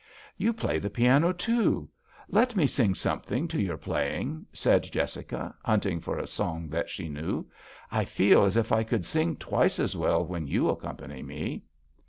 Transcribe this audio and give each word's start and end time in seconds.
"You 0.45 0.51
play 0.51 0.79
the 0.79 0.89
piano, 0.89 1.31
too; 1.31 1.87
let 2.27 2.55
me 2.55 2.65
sing 2.65 2.95
something 2.95 3.47
to 3.49 3.61
your 3.61 3.77
play 3.77 4.19
ing," 4.19 4.47
said 4.51 4.81
Jessica, 4.81 5.53
hunting 5.63 5.99
for 6.01 6.17
a 6.17 6.25
song 6.25 6.69
that 6.69 6.89
she 6.89 7.07
knew. 7.07 7.45
I 7.91 8.05
feel 8.05 8.43
as 8.43 8.57
if 8.57 8.71
I 8.71 8.83
could 8.83 9.05
sing 9.05 9.35
twice 9.35 9.77
as 9.79 9.95
well 9.95 10.25
when 10.25 10.47
you 10.47 10.69
accompany 10.69 11.21
me." 11.21 11.65